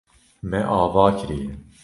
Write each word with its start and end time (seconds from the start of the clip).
Me 0.49 0.59
ava 0.79 1.03
kiriye. 1.17 1.51